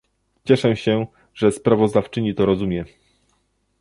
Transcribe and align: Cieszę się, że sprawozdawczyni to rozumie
Cieszę 0.45 0.75
się, 0.75 1.07
że 1.33 1.51
sprawozdawczyni 1.51 2.35
to 2.35 2.45
rozumie 2.45 2.85